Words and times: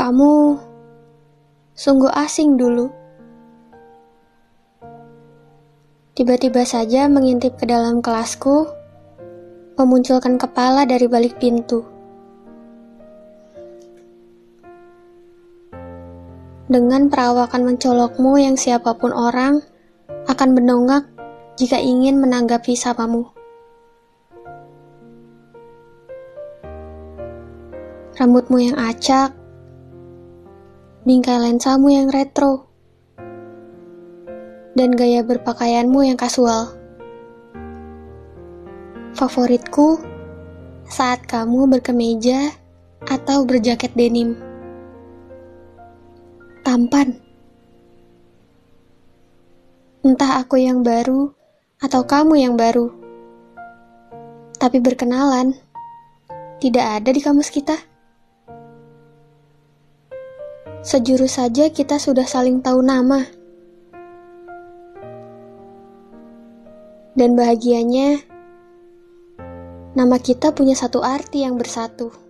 Kamu 0.00 0.56
sungguh 1.76 2.08
asing 2.08 2.56
dulu. 2.56 2.88
Tiba-tiba 6.16 6.64
saja 6.64 7.04
mengintip 7.04 7.60
ke 7.60 7.68
dalam 7.68 8.00
kelasku, 8.00 8.64
memunculkan 9.76 10.40
kepala 10.40 10.88
dari 10.88 11.04
balik 11.04 11.36
pintu. 11.36 11.84
Dengan 16.72 17.12
perawakan 17.12 17.68
mencolokmu 17.68 18.40
yang 18.40 18.56
siapa 18.56 18.96
pun 18.96 19.12
orang 19.12 19.60
akan 20.32 20.48
mendongak 20.56 21.04
jika 21.60 21.76
ingin 21.76 22.16
menanggapi 22.16 22.72
sapamu. 22.72 23.28
Rambutmu 28.16 28.64
yang 28.64 28.80
acak, 28.80 29.36
bingkai 31.00 31.40
lensamu 31.40 31.88
yang 31.88 32.12
retro, 32.12 32.68
dan 34.76 34.92
gaya 34.92 35.24
berpakaianmu 35.24 36.04
yang 36.04 36.20
kasual. 36.20 36.76
Favoritku 39.16 40.00
saat 40.86 41.24
kamu 41.26 41.66
berkemeja 41.66 42.52
atau 43.08 43.48
berjaket 43.48 43.90
denim. 43.96 44.36
Tampan. 46.62 47.16
Entah 50.00 50.40
aku 50.40 50.60
yang 50.60 50.80
baru 50.80 51.32
atau 51.80 52.04
kamu 52.04 52.40
yang 52.40 52.54
baru. 52.56 52.92
Tapi 54.60 54.76
berkenalan 54.80 55.56
tidak 56.60 57.00
ada 57.00 57.10
di 57.10 57.20
kamus 57.24 57.48
kita. 57.48 57.89
Sejurus 60.80 61.36
saja 61.36 61.68
kita 61.68 62.00
sudah 62.00 62.24
saling 62.24 62.64
tahu 62.64 62.80
nama. 62.80 63.28
Dan 67.12 67.36
bahagianya, 67.36 68.24
nama 69.92 70.16
kita 70.16 70.56
punya 70.56 70.72
satu 70.72 71.04
arti 71.04 71.44
yang 71.44 71.60
bersatu. 71.60 72.29